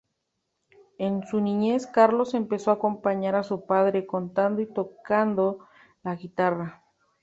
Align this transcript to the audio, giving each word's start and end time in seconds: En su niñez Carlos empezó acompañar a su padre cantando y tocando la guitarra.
En 0.97 1.27
su 1.27 1.39
niñez 1.41 1.85
Carlos 1.85 2.33
empezó 2.33 2.71
acompañar 2.71 3.35
a 3.35 3.43
su 3.43 3.67
padre 3.67 4.07
cantando 4.07 4.59
y 4.59 4.65
tocando 4.65 5.67
la 6.01 6.15
guitarra. 6.15 6.83